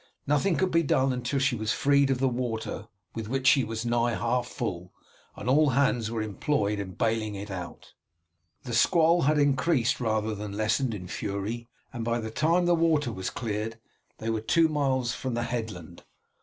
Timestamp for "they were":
14.17-14.41